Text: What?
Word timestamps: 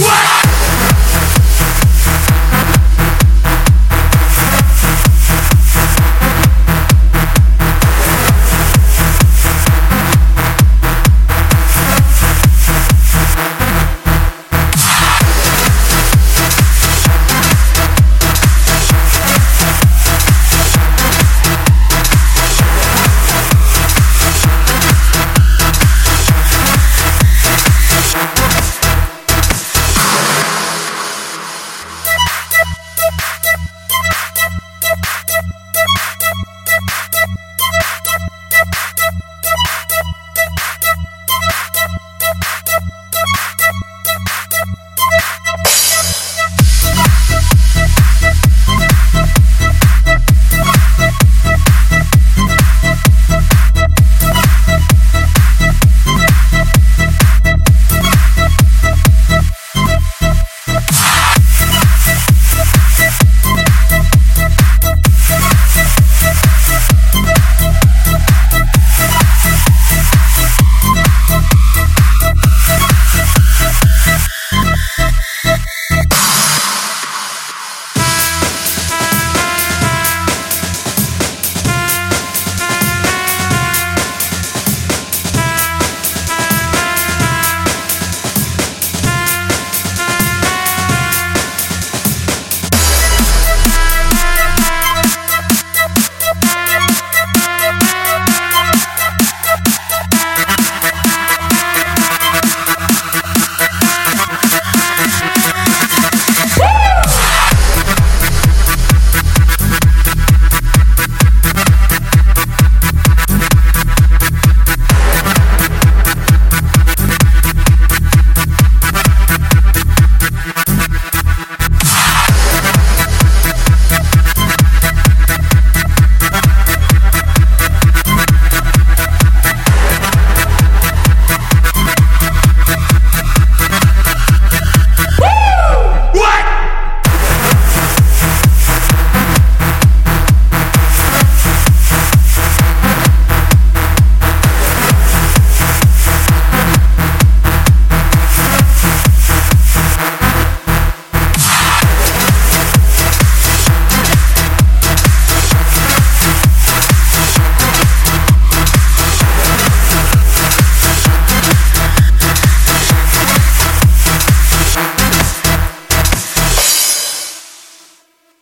What? 0.00 0.29